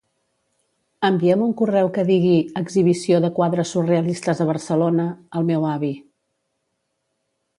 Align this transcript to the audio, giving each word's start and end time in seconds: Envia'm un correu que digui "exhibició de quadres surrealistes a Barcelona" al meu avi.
Envia'm 1.09 1.41
un 1.47 1.51
correu 1.59 1.89
que 1.97 2.05
digui 2.07 2.31
"exhibició 2.61 3.19
de 3.25 3.31
quadres 3.39 3.75
surrealistes 3.75 4.41
a 4.45 4.49
Barcelona" 4.53 5.07
al 5.41 5.47
meu 5.51 5.69
avi. 5.75 5.93